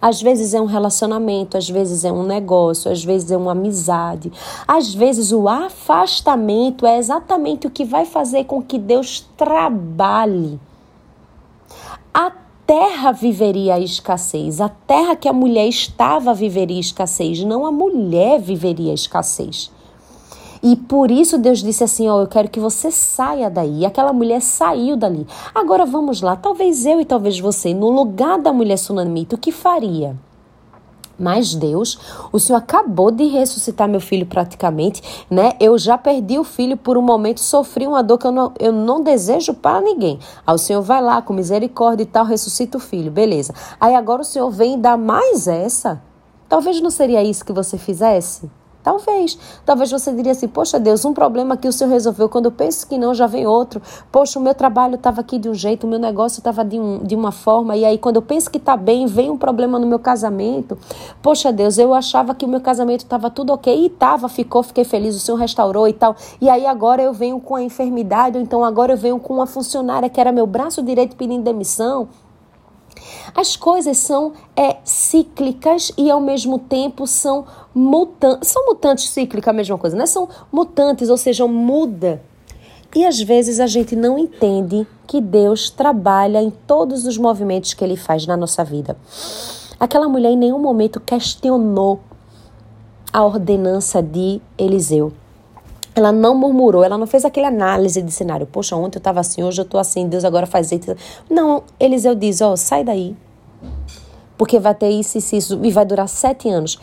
Às 0.00 0.20
vezes 0.20 0.52
é 0.54 0.60
um 0.60 0.66
relacionamento, 0.66 1.56
às 1.56 1.68
vezes 1.68 2.04
é 2.04 2.12
um 2.12 2.22
negócio, 2.22 2.90
às 2.90 3.02
vezes 3.02 3.30
é 3.30 3.36
uma 3.36 3.52
amizade. 3.52 4.30
Às 4.68 4.94
vezes 4.94 5.32
o 5.32 5.48
afastamento 5.48 6.86
é 6.86 6.98
exatamente 6.98 7.66
o 7.66 7.70
que 7.70 7.84
vai 7.84 8.04
fazer 8.04 8.44
com 8.44 8.62
que 8.62 8.78
Deus 8.78 9.26
trabalhe. 9.36 10.60
A 12.12 12.30
terra 12.66 13.12
viveria 13.12 13.74
a 13.74 13.80
escassez, 13.80 14.60
a 14.60 14.68
terra 14.68 15.14
que 15.14 15.28
a 15.28 15.32
mulher 15.32 15.68
estava 15.68 16.34
viveria 16.34 16.80
escassez, 16.80 17.44
não 17.44 17.64
a 17.64 17.70
mulher 17.70 18.40
viveria 18.40 18.90
a 18.90 18.94
escassez. 18.94 19.70
E 20.62 20.74
por 20.74 21.10
isso 21.10 21.38
Deus 21.38 21.62
disse 21.62 21.84
assim: 21.84 22.08
Ó, 22.08 22.16
oh, 22.16 22.20
eu 22.22 22.26
quero 22.26 22.50
que 22.50 22.58
você 22.58 22.90
saia 22.90 23.48
daí. 23.48 23.86
Aquela 23.86 24.12
mulher 24.12 24.42
saiu 24.42 24.96
dali. 24.96 25.24
Agora 25.54 25.86
vamos 25.86 26.20
lá, 26.20 26.34
talvez 26.34 26.84
eu 26.84 27.00
e 27.00 27.04
talvez 27.04 27.38
você, 27.38 27.72
no 27.72 27.88
lugar 27.88 28.38
da 28.38 28.52
mulher 28.52 28.78
sunamita, 28.78 29.36
o 29.36 29.38
que 29.38 29.52
faria? 29.52 30.16
Mas 31.18 31.54
Deus, 31.54 31.98
o 32.30 32.38
Senhor 32.38 32.58
acabou 32.58 33.10
de 33.10 33.24
ressuscitar 33.24 33.88
meu 33.88 34.00
filho 34.00 34.26
praticamente, 34.26 35.02
né? 35.30 35.52
Eu 35.58 35.78
já 35.78 35.96
perdi 35.96 36.38
o 36.38 36.44
filho 36.44 36.76
por 36.76 36.98
um 36.98 37.02
momento, 37.02 37.40
sofri 37.40 37.86
uma 37.86 38.02
dor 38.02 38.18
que 38.18 38.26
eu 38.26 38.32
não, 38.32 38.52
eu 38.58 38.72
não 38.72 39.02
desejo 39.02 39.54
para 39.54 39.80
ninguém. 39.80 40.18
Aí 40.46 40.54
o 40.54 40.58
Senhor 40.58 40.82
vai 40.82 41.00
lá 41.00 41.22
com 41.22 41.32
misericórdia 41.32 42.02
e 42.02 42.06
tal, 42.06 42.24
ressuscita 42.24 42.76
o 42.76 42.80
filho, 42.80 43.10
beleza. 43.10 43.54
Aí 43.80 43.94
agora 43.94 44.22
o 44.22 44.24
Senhor 44.24 44.50
vem 44.50 44.74
e 44.74 44.78
dá 44.78 44.96
mais 44.96 45.48
essa. 45.48 46.02
Talvez 46.48 46.80
não 46.80 46.90
seria 46.90 47.22
isso 47.22 47.44
que 47.44 47.52
você 47.52 47.78
fizesse? 47.78 48.48
Talvez. 48.86 49.36
Talvez 49.64 49.90
você 49.90 50.12
diria 50.12 50.30
assim: 50.30 50.46
Poxa, 50.46 50.78
Deus, 50.78 51.04
um 51.04 51.12
problema 51.12 51.56
que 51.56 51.66
o 51.66 51.72
Senhor 51.72 51.90
resolveu. 51.90 52.28
Quando 52.28 52.44
eu 52.44 52.52
penso 52.52 52.86
que 52.86 52.96
não, 52.96 53.12
já 53.12 53.26
vem 53.26 53.44
outro. 53.44 53.82
Poxa, 54.12 54.38
o 54.38 54.42
meu 54.42 54.54
trabalho 54.54 54.94
estava 54.94 55.22
aqui 55.22 55.40
de 55.40 55.48
um 55.48 55.54
jeito, 55.54 55.88
o 55.88 55.90
meu 55.90 55.98
negócio 55.98 56.38
estava 56.38 56.64
de, 56.64 56.78
um, 56.78 57.02
de 57.02 57.16
uma 57.16 57.32
forma. 57.32 57.76
E 57.76 57.84
aí, 57.84 57.98
quando 57.98 58.14
eu 58.14 58.22
penso 58.22 58.48
que 58.48 58.58
está 58.58 58.76
bem, 58.76 59.04
vem 59.06 59.28
um 59.28 59.36
problema 59.36 59.76
no 59.76 59.88
meu 59.88 59.98
casamento. 59.98 60.78
Poxa, 61.20 61.52
Deus, 61.52 61.78
eu 61.78 61.92
achava 61.92 62.32
que 62.32 62.44
o 62.44 62.48
meu 62.48 62.60
casamento 62.60 63.00
estava 63.00 63.28
tudo 63.28 63.52
ok. 63.52 63.76
E 63.76 63.86
estava, 63.86 64.28
ficou, 64.28 64.62
fiquei 64.62 64.84
feliz, 64.84 65.16
o 65.16 65.18
Senhor 65.18 65.36
restaurou 65.36 65.88
e 65.88 65.92
tal. 65.92 66.14
E 66.40 66.48
aí, 66.48 66.64
agora 66.64 67.02
eu 67.02 67.12
venho 67.12 67.40
com 67.40 67.56
a 67.56 67.62
enfermidade, 67.64 68.38
ou 68.38 68.42
então 68.44 68.62
agora 68.62 68.92
eu 68.92 68.96
venho 68.96 69.18
com 69.18 69.34
uma 69.34 69.48
funcionária 69.48 70.08
que 70.08 70.20
era 70.20 70.30
meu 70.30 70.46
braço 70.46 70.80
direito 70.80 71.16
pedindo 71.16 71.42
demissão. 71.42 72.06
As 73.36 73.54
coisas 73.54 73.98
são 73.98 74.32
é, 74.56 74.78
cíclicas 74.82 75.92
e 75.98 76.10
ao 76.10 76.18
mesmo 76.18 76.58
tempo 76.58 77.06
são 77.06 77.44
mutantes. 77.74 78.48
São 78.48 78.64
mutantes 78.64 79.10
cíclicas, 79.10 79.52
a 79.52 79.52
mesma 79.52 79.76
coisa, 79.76 79.94
né? 79.94 80.06
São 80.06 80.26
mutantes, 80.50 81.10
ou 81.10 81.18
seja, 81.18 81.46
muda. 81.46 82.22
E 82.94 83.04
às 83.04 83.20
vezes 83.20 83.60
a 83.60 83.66
gente 83.66 83.94
não 83.94 84.18
entende 84.18 84.86
que 85.06 85.20
Deus 85.20 85.68
trabalha 85.68 86.42
em 86.42 86.50
todos 86.50 87.04
os 87.04 87.18
movimentos 87.18 87.74
que 87.74 87.84
ele 87.84 87.94
faz 87.94 88.26
na 88.26 88.38
nossa 88.38 88.64
vida. 88.64 88.96
Aquela 89.78 90.08
mulher 90.08 90.30
em 90.30 90.36
nenhum 90.38 90.58
momento 90.58 90.98
questionou 90.98 92.00
a 93.12 93.22
ordenança 93.22 94.02
de 94.02 94.40
Eliseu. 94.56 95.12
Ela 95.94 96.10
não 96.10 96.34
murmurou, 96.34 96.82
ela 96.82 96.96
não 96.96 97.06
fez 97.06 97.26
aquela 97.26 97.48
análise 97.48 98.00
de 98.00 98.10
cenário. 98.10 98.46
Poxa, 98.46 98.74
ontem 98.76 98.96
eu 98.96 99.00
estava 99.00 99.20
assim, 99.20 99.42
hoje 99.42 99.60
eu 99.60 99.64
estou 99.64 99.78
assim, 99.78 100.08
Deus 100.08 100.24
agora 100.24 100.46
faz 100.46 100.72
isso. 100.72 100.96
Não, 101.28 101.64
Eliseu 101.78 102.14
diz: 102.14 102.40
Ó, 102.40 102.52
oh, 102.52 102.56
sai 102.56 102.82
daí. 102.82 103.14
Porque 104.36 104.58
vai 104.58 104.74
ter 104.74 104.90
isso, 104.90 105.18
isso, 105.18 105.36
isso, 105.36 105.60
e 105.64 105.70
vai 105.70 105.84
durar 105.84 106.08
sete 106.08 106.48
anos. 106.48 106.78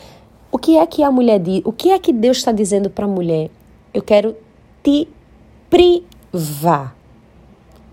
O 0.50 0.58
que 0.58 0.76
é 0.76 0.86
que 0.86 1.02
a 1.02 1.10
mulher 1.10 1.38
diz? 1.38 1.62
O 1.64 1.72
que 1.72 1.90
é 1.90 1.98
que 1.98 2.12
Deus 2.12 2.38
está 2.38 2.52
dizendo 2.52 2.90
para 2.90 3.04
a 3.04 3.08
mulher? 3.08 3.50
Eu 3.92 4.02
quero 4.02 4.36
te 4.82 5.08
privar 5.70 6.94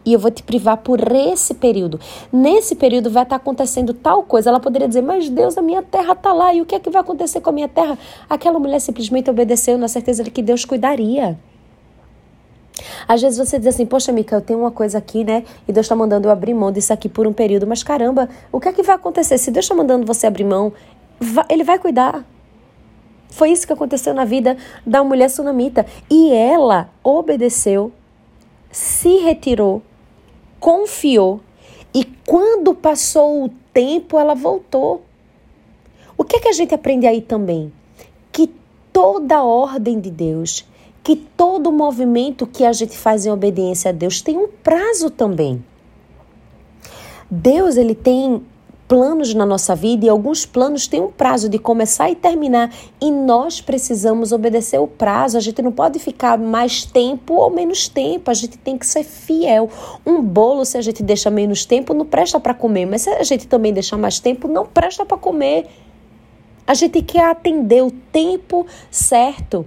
e 0.06 0.14
eu 0.14 0.20
vou 0.20 0.32
te 0.32 0.42
privar 0.44 0.78
por 0.78 1.00
esse 1.12 1.54
período. 1.54 2.00
Nesse 2.32 2.76
período 2.76 3.10
vai 3.10 3.24
estar 3.24 3.36
acontecendo 3.36 3.94
tal 3.94 4.24
coisa. 4.24 4.50
Ela 4.50 4.60
poderia 4.60 4.88
dizer, 4.88 5.02
mas 5.02 5.30
Deus, 5.30 5.58
a 5.58 5.62
minha 5.62 5.82
terra 5.82 6.14
está 6.14 6.34
lá. 6.34 6.54
E 6.54 6.62
o 6.62 6.66
que 6.66 6.76
é 6.76 6.80
que 6.80 6.90
vai 6.90 7.02
acontecer 7.02 7.42
com 7.42 7.50
a 7.50 7.54
minha 7.54 7.70
terra? 7.70 7.98
Aquela 8.30 8.60
mulher 8.60 8.80
simplesmente 8.80 9.30
obedeceu 9.30 9.78
na 9.78 9.88
certeza 9.88 10.24
de 10.24 10.32
que 10.32 10.42
Deus 10.42 10.66
cuidaria. 10.66 11.40
Às 13.08 13.22
vezes 13.22 13.38
você 13.38 13.60
diz 13.60 13.68
assim, 13.68 13.86
poxa, 13.86 14.12
Mica, 14.12 14.36
eu 14.36 14.42
tenho 14.42 14.60
uma 14.60 14.72
coisa 14.72 14.98
aqui, 14.98 15.24
né? 15.24 15.44
E 15.68 15.74
Deus 15.74 15.86
está 15.86 15.96
mandando 15.96 16.28
eu 16.28 16.32
abrir 16.32 16.54
mão 16.54 16.72
disso 16.72 16.94
aqui 16.94 17.10
por 17.10 17.28
um 17.28 17.34
período. 17.34 17.68
Mas 17.68 17.84
caramba, 17.84 18.30
o 18.52 18.60
que 18.60 18.70
é 18.70 18.74
que 18.74 18.84
vai 18.84 18.96
acontecer? 18.96 19.38
Se 19.38 19.52
Deus 19.52 19.66
está 19.66 19.76
mandando 19.76 20.06
você 20.06 20.28
abrir 20.28 20.44
mão, 20.44 20.74
Ele 21.50 21.64
vai 21.64 21.78
cuidar. 21.78 22.26
Foi 23.30 23.50
isso 23.52 23.66
que 23.66 23.74
aconteceu 23.74 24.14
na 24.14 24.26
vida 24.26 24.58
da 24.86 25.04
mulher 25.04 25.30
sunamita. 25.30 25.86
E 26.10 26.34
ela 26.34 26.90
obedeceu, 27.04 27.92
se 28.72 29.18
retirou 29.18 29.82
confiou 30.62 31.42
e 31.94 32.06
quando 32.26 32.74
passou 32.74 33.44
o 33.44 33.50
tempo 33.74 34.18
ela 34.18 34.36
voltou. 34.36 35.02
O 36.16 36.24
que 36.24 36.38
é 36.38 36.40
que 36.40 36.48
a 36.48 36.54
gente 36.54 36.74
aprende 36.74 37.08
aí 37.08 37.20
também? 37.20 37.74
Que 38.32 38.48
toda 38.94 39.44
ordem 39.44 40.00
de 40.00 40.12
Deus, 40.12 40.66
que 41.04 41.16
todo 41.16 41.72
movimento 41.72 42.46
que 42.46 42.64
a 42.64 42.74
gente 42.74 42.98
faz 42.98 43.26
em 43.26 43.32
obediência 43.32 43.90
a 43.90 43.92
Deus 43.92 44.22
tem 44.22 44.38
um 44.38 44.48
prazo 44.48 45.10
também. 45.10 45.64
Deus 47.30 47.78
ele 47.78 47.96
tem 47.96 48.44
planos 48.92 49.34
na 49.34 49.46
nossa 49.46 49.74
vida 49.74 50.06
e 50.06 50.10
alguns 50.10 50.46
planos 50.46 50.86
têm 50.86 51.00
um 51.00 51.10
prazo 51.10 51.48
de 51.48 51.58
começar 51.58 52.12
e 52.12 52.16
terminar 52.16 52.70
e 53.00 53.10
nós 53.10 53.62
precisamos 53.62 54.34
obedecer 54.34 54.82
o 54.82 54.86
prazo. 54.86 55.38
A 55.38 55.40
gente 55.40 55.62
não 55.62 55.72
pode 55.72 55.98
ficar 55.98 56.38
mais 56.38 56.84
tempo 56.84 57.36
ou 57.36 57.50
menos 57.50 57.88
tempo, 57.88 58.30
a 58.30 58.34
gente 58.34 58.58
tem 58.58 58.78
que 58.78 58.86
ser 58.86 59.06
fiel. 59.06 59.70
Um 60.06 60.22
bolo, 60.22 60.66
se 60.66 60.78
a 60.78 60.82
gente 60.82 61.02
deixa 61.02 61.30
menos 61.30 61.64
tempo, 61.64 61.94
não 61.94 62.06
presta 62.06 62.38
para 62.38 62.54
comer, 62.54 62.86
mas 62.86 63.04
se 63.04 63.10
a 63.10 63.24
gente 63.24 63.48
também 63.48 63.72
deixar 63.72 63.96
mais 63.96 64.20
tempo, 64.20 64.50
não 64.50 64.66
presta 64.66 65.06
para 65.06 65.16
comer. 65.16 65.68
A 66.68 66.74
gente 66.74 67.02
quer 67.02 67.24
atender 67.24 67.82
o 67.82 67.92
tempo 67.92 68.68
certo. 68.90 69.66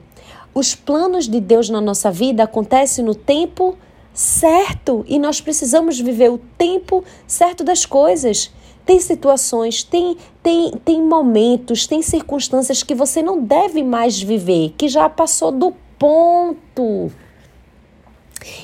Os 0.55 0.75
planos 0.75 1.29
de 1.29 1.41
Deus 1.41 1.69
na 1.69 1.81
nossa 1.81 2.13
vida 2.13 2.45
acontecem 2.45 3.05
no 3.05 3.15
tempo 3.15 3.77
certo 4.13 5.05
e 5.09 5.19
nós 5.19 5.41
precisamos 5.41 5.99
viver 5.99 6.31
o 6.31 6.39
tempo 6.57 7.03
certo 7.27 7.65
das 7.65 7.85
coisas. 7.85 8.53
Tem 8.87 9.01
situações, 9.01 9.83
tem, 9.83 10.17
tem, 10.43 10.71
tem 10.85 11.03
momentos, 11.03 11.87
tem 11.87 12.03
circunstâncias 12.03 12.85
que 12.85 12.95
você 12.95 13.21
não 13.21 13.43
deve 13.43 13.83
mais 13.83 14.23
viver, 14.23 14.73
que 14.79 14.89
já 14.89 15.09
passou 15.09 15.51
do 15.51 15.75
ponto. 15.99 17.11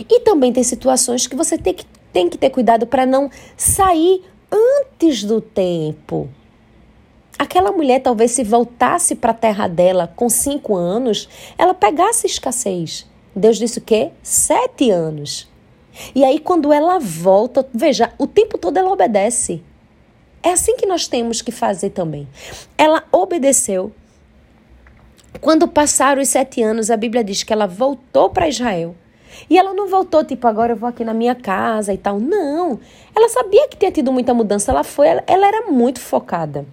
E 0.08 0.20
também 0.20 0.52
tem 0.52 0.62
situações 0.62 1.26
que 1.26 1.34
você 1.34 1.58
tem 1.58 1.74
que, 1.74 1.84
tem 2.12 2.28
que 2.28 2.38
ter 2.38 2.50
cuidado 2.50 2.86
para 2.86 3.04
não 3.04 3.30
sair 3.56 4.22
antes 4.52 5.24
do 5.24 5.40
tempo. 5.40 6.28
Aquela 7.40 7.72
mulher, 7.72 8.00
talvez, 8.00 8.32
se 8.32 8.44
voltasse 8.44 9.14
para 9.14 9.30
a 9.30 9.34
terra 9.34 9.66
dela 9.66 10.12
com 10.14 10.28
cinco 10.28 10.76
anos, 10.76 11.26
ela 11.56 11.72
pegasse 11.72 12.26
escassez. 12.26 13.06
Deus 13.34 13.56
disse 13.56 13.78
o 13.78 13.80
quê? 13.80 14.10
Sete 14.22 14.90
anos. 14.90 15.48
E 16.14 16.22
aí, 16.22 16.38
quando 16.38 16.70
ela 16.70 16.98
volta, 16.98 17.66
veja, 17.72 18.12
o 18.18 18.26
tempo 18.26 18.58
todo 18.58 18.76
ela 18.76 18.92
obedece. 18.92 19.62
É 20.42 20.50
assim 20.50 20.76
que 20.76 20.84
nós 20.84 21.08
temos 21.08 21.40
que 21.40 21.50
fazer 21.50 21.88
também. 21.88 22.28
Ela 22.76 23.04
obedeceu. 23.10 23.90
Quando 25.40 25.66
passaram 25.66 26.20
os 26.20 26.28
sete 26.28 26.62
anos, 26.62 26.90
a 26.90 26.96
Bíblia 26.98 27.24
diz 27.24 27.42
que 27.42 27.54
ela 27.54 27.66
voltou 27.66 28.28
para 28.28 28.50
Israel. 28.50 28.94
E 29.48 29.56
ela 29.56 29.72
não 29.72 29.88
voltou, 29.88 30.22
tipo, 30.22 30.46
agora 30.46 30.74
eu 30.74 30.76
vou 30.76 30.90
aqui 30.90 31.06
na 31.06 31.14
minha 31.14 31.34
casa 31.34 31.90
e 31.94 31.96
tal. 31.96 32.20
Não. 32.20 32.78
Ela 33.16 33.30
sabia 33.30 33.66
que 33.66 33.78
tinha 33.78 33.90
tido 33.90 34.12
muita 34.12 34.34
mudança. 34.34 34.70
Ela 34.70 34.84
foi, 34.84 35.08
ela, 35.08 35.24
ela 35.26 35.46
era 35.46 35.70
muito 35.70 36.00
focada. 36.00 36.66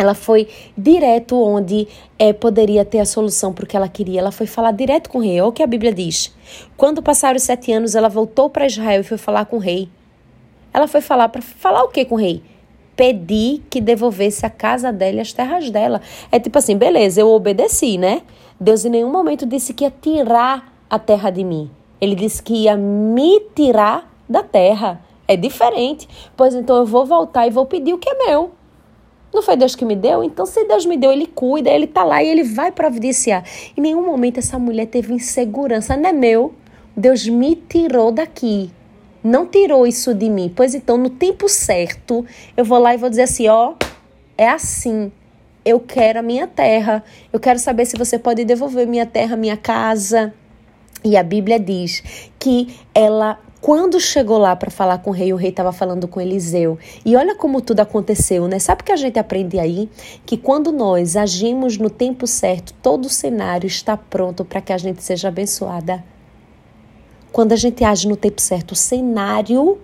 Ela 0.00 0.14
foi 0.14 0.48
direto 0.78 1.38
onde 1.38 1.86
é, 2.18 2.32
poderia 2.32 2.86
ter 2.86 3.00
a 3.00 3.04
solução 3.04 3.52
para 3.52 3.64
o 3.64 3.66
que 3.66 3.76
ela 3.76 3.86
queria. 3.86 4.20
Ela 4.20 4.32
foi 4.32 4.46
falar 4.46 4.72
direto 4.72 5.10
com 5.10 5.18
o 5.18 5.20
rei. 5.20 5.38
Olha 5.38 5.50
o 5.50 5.52
que 5.52 5.62
a 5.62 5.66
Bíblia 5.66 5.92
diz. 5.92 6.34
Quando 6.74 7.02
passaram 7.02 7.36
os 7.36 7.42
sete 7.42 7.70
anos, 7.70 7.94
ela 7.94 8.08
voltou 8.08 8.48
para 8.48 8.64
Israel 8.64 9.02
e 9.02 9.04
foi 9.04 9.18
falar 9.18 9.44
com 9.44 9.56
o 9.56 9.58
rei. 9.58 9.90
Ela 10.72 10.88
foi 10.88 11.02
falar 11.02 11.28
para 11.28 11.42
falar 11.42 11.82
o 11.82 11.88
que 11.88 12.06
com 12.06 12.14
o 12.14 12.18
rei? 12.18 12.42
pedir 12.96 13.62
que 13.70 13.80
devolvesse 13.80 14.44
a 14.44 14.50
casa 14.50 14.90
dela 14.90 15.18
e 15.18 15.20
as 15.20 15.32
terras 15.32 15.70
dela. 15.70 16.00
É 16.32 16.38
tipo 16.38 16.58
assim, 16.58 16.76
beleza, 16.76 17.20
eu 17.20 17.28
obedeci, 17.28 17.96
né? 17.96 18.22
Deus 18.58 18.84
em 18.84 18.90
nenhum 18.90 19.10
momento 19.10 19.46
disse 19.46 19.74
que 19.74 19.84
ia 19.84 19.90
tirar 19.90 20.72
a 20.88 20.98
terra 20.98 21.30
de 21.30 21.44
mim. 21.44 21.70
Ele 22.00 22.14
disse 22.14 22.42
que 22.42 22.54
ia 22.54 22.76
me 22.76 23.40
tirar 23.54 24.10
da 24.28 24.42
terra. 24.42 25.00
É 25.28 25.36
diferente. 25.36 26.08
Pois 26.36 26.54
então 26.54 26.76
eu 26.76 26.86
vou 26.86 27.04
voltar 27.06 27.46
e 27.46 27.50
vou 27.50 27.64
pedir 27.66 27.92
o 27.94 27.98
que 27.98 28.08
é 28.08 28.26
meu. 28.26 28.50
Não 29.32 29.42
foi 29.42 29.56
Deus 29.56 29.76
que 29.76 29.84
me 29.84 29.94
deu? 29.94 30.24
Então, 30.24 30.44
se 30.44 30.64
Deus 30.64 30.84
me 30.84 30.96
deu, 30.96 31.12
Ele 31.12 31.26
cuida, 31.26 31.70
Ele 31.70 31.86
tá 31.86 32.02
lá 32.02 32.22
e 32.22 32.28
Ele 32.28 32.42
vai 32.42 32.72
providenciar. 32.72 33.44
Em 33.76 33.80
nenhum 33.80 34.04
momento 34.04 34.38
essa 34.38 34.58
mulher 34.58 34.86
teve 34.86 35.12
insegurança. 35.12 35.96
Não 35.96 36.10
é 36.10 36.12
meu. 36.12 36.54
Deus 36.96 37.26
me 37.28 37.54
tirou 37.54 38.10
daqui 38.10 38.70
não 39.22 39.46
tirou 39.46 39.86
isso 39.86 40.14
de 40.14 40.28
mim. 40.28 40.52
Pois 40.54 40.74
então, 40.74 40.96
no 40.96 41.10
tempo 41.10 41.48
certo, 41.48 42.24
eu 42.56 42.64
vou 42.64 42.78
lá 42.78 42.94
e 42.94 42.98
vou 42.98 43.10
dizer 43.10 43.22
assim: 43.22 43.48
ó, 43.48 43.74
é 44.36 44.48
assim. 44.48 45.12
Eu 45.64 45.78
quero 45.78 46.20
a 46.20 46.22
minha 46.22 46.46
terra. 46.46 47.04
Eu 47.32 47.38
quero 47.38 47.58
saber 47.58 47.84
se 47.84 47.96
você 47.96 48.18
pode 48.18 48.44
devolver 48.44 48.86
minha 48.86 49.04
terra, 49.04 49.36
minha 49.36 49.56
casa. 49.56 50.32
E 51.04 51.16
a 51.16 51.22
Bíblia 51.22 51.58
diz 51.58 52.02
que 52.38 52.74
ela 52.94 53.38
quando 53.60 54.00
chegou 54.00 54.38
lá 54.38 54.56
para 54.56 54.70
falar 54.70 54.98
com 54.98 55.10
o 55.10 55.12
rei, 55.12 55.32
o 55.32 55.36
rei 55.36 55.50
estava 55.50 55.70
falando 55.70 56.08
com 56.08 56.20
Eliseu. 56.20 56.78
E 57.04 57.14
olha 57.14 57.34
como 57.34 57.60
tudo 57.60 57.80
aconteceu, 57.80 58.48
né? 58.48 58.58
Sabe 58.58 58.80
o 58.80 58.84
que 58.84 58.92
a 58.92 58.96
gente 58.96 59.18
aprende 59.18 59.58
aí? 59.58 59.88
Que 60.24 60.38
quando 60.38 60.72
nós 60.72 61.14
agimos 61.14 61.76
no 61.76 61.90
tempo 61.90 62.26
certo, 62.26 62.72
todo 62.82 63.04
o 63.04 63.10
cenário 63.10 63.66
está 63.66 63.96
pronto 63.96 64.44
para 64.46 64.62
que 64.62 64.72
a 64.72 64.78
gente 64.78 65.02
seja 65.02 65.28
abençoada. 65.28 66.02
Quando 67.30 67.52
a 67.52 67.56
gente 67.56 67.84
age 67.84 68.08
no 68.08 68.16
tempo 68.16 68.40
certo, 68.40 68.72
o 68.72 68.76
cenário 68.76 69.78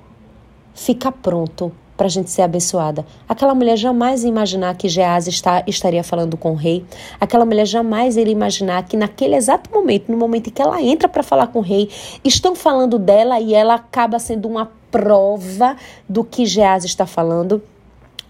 fica 0.75 1.13
pronto 1.13 1.71
para 1.97 2.07
a 2.07 2.11
gente 2.11 2.31
ser 2.31 2.43
abençoada. 2.43 3.07
Aquela 3.29 3.55
mulher 3.55 3.77
jamais 3.77 4.23
ia 4.23 4.29
imaginar 4.29 4.77
que 4.77 4.89
Gease 4.89 5.31
está, 5.31 5.63
estaria 5.67 6.05
falando 6.05 6.37
com 6.37 6.53
o 6.53 6.55
rei. 6.55 6.85
Aquela 7.21 7.45
mulher 7.45 7.67
jamais 7.67 8.17
iria 8.17 8.33
imaginar 8.33 8.85
que 8.85 8.97
naquele 8.97 9.35
exato 9.35 9.71
momento, 9.73 10.11
no 10.11 10.19
momento 10.19 10.49
em 10.49 10.53
que 10.53 10.63
ela 10.63 10.83
entra 10.83 11.09
para 11.09 11.23
falar 11.23 11.49
com 11.49 11.61
o 11.61 11.63
rei, 11.63 11.89
estão 12.25 12.55
falando 12.55 12.99
dela 12.99 13.41
e 13.41 13.55
ela 13.55 13.75
acaba 13.75 14.19
sendo 14.19 14.49
uma 14.49 14.71
prova 14.91 15.77
do 16.09 16.23
que 16.25 16.45
Gease 16.45 16.87
está 16.87 17.07
falando 17.07 17.63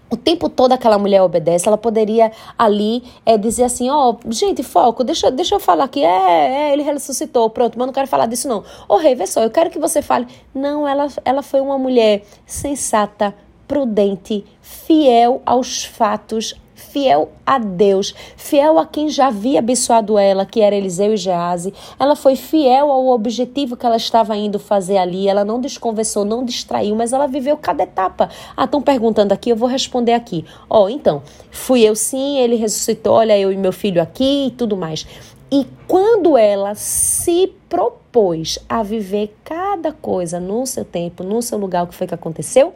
o 0.09 0.15
tempo 0.15 0.49
todo 0.49 0.71
aquela 0.71 0.97
mulher 0.97 1.21
obedece, 1.21 1.67
ela 1.67 1.77
poderia 1.77 2.31
ali 2.57 3.03
é, 3.25 3.37
dizer 3.37 3.65
assim, 3.65 3.89
ó, 3.89 4.11
oh, 4.11 4.31
gente, 4.31 4.63
foco, 4.63 5.03
deixa, 5.03 5.29
deixa 5.29 5.55
eu 5.55 5.59
falar 5.59 5.85
aqui, 5.85 6.03
é, 6.03 6.69
é, 6.69 6.73
ele 6.73 6.83
ressuscitou, 6.83 7.49
pronto, 7.49 7.77
mas 7.77 7.87
não 7.87 7.93
quero 7.93 8.07
falar 8.07 8.25
disso 8.25 8.47
não. 8.47 8.63
Ô 8.87 8.97
rei, 8.97 9.15
vê 9.15 9.27
só, 9.27 9.43
eu 9.43 9.49
quero 9.49 9.69
que 9.69 9.79
você 9.79 10.01
fale. 10.01 10.27
Não, 10.53 10.87
ela, 10.87 11.07
ela 11.25 11.41
foi 11.41 11.59
uma 11.59 11.77
mulher 11.77 12.23
sensata, 12.45 13.35
prudente, 13.67 14.45
fiel 14.61 15.41
aos 15.45 15.83
fatos, 15.83 16.55
fiel 16.97 17.29
a 17.45 17.59
Deus, 17.59 18.13
fiel 18.35 18.79
a 18.79 18.85
quem 18.85 19.09
já 19.09 19.27
havia 19.27 19.59
abençoado 19.59 20.17
ela, 20.17 20.45
que 20.45 20.61
era 20.61 20.75
Eliseu 20.75 21.13
e 21.13 21.17
Gease. 21.17 21.73
Ela 21.99 22.15
foi 22.15 22.35
fiel 22.35 22.89
ao 22.91 23.07
objetivo 23.07 23.75
que 23.75 23.85
ela 23.85 23.97
estava 23.97 24.35
indo 24.35 24.57
fazer 24.57 24.97
ali. 24.97 25.27
Ela 25.27 25.43
não 25.43 25.59
desconversou, 25.59 26.23
não 26.23 26.43
distraiu, 26.43 26.95
mas 26.95 27.13
ela 27.13 27.27
viveu 27.27 27.57
cada 27.57 27.83
etapa. 27.83 28.29
Ah, 28.55 28.63
estão 28.63 28.81
perguntando 28.81 29.33
aqui, 29.33 29.49
eu 29.49 29.55
vou 29.55 29.67
responder 29.67 30.13
aqui. 30.13 30.45
Ó, 30.69 30.85
oh, 30.85 30.89
então, 30.89 31.21
fui 31.51 31.81
eu 31.81 31.95
sim, 31.95 32.39
ele 32.39 32.55
ressuscitou, 32.55 33.13
olha 33.13 33.37
eu 33.37 33.51
e 33.51 33.57
meu 33.57 33.73
filho 33.73 34.01
aqui 34.01 34.47
e 34.47 34.51
tudo 34.51 34.77
mais. 34.77 35.05
E 35.51 35.65
quando 35.87 36.37
ela 36.37 36.75
se 36.75 37.53
propôs 37.69 38.59
a 38.67 38.83
viver 38.83 39.35
cada 39.43 39.93
coisa 39.93 40.39
no 40.39 40.65
seu 40.65 40.83
tempo, 40.83 41.23
no 41.23 41.41
seu 41.41 41.57
lugar, 41.57 41.83
o 41.83 41.87
que 41.87 41.95
foi 41.95 42.07
que 42.07 42.13
aconteceu? 42.13 42.73